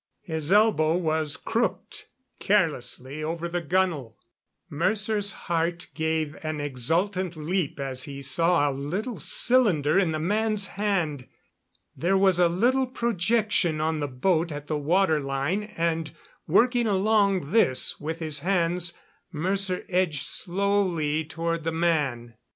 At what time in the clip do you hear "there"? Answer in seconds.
11.95-12.17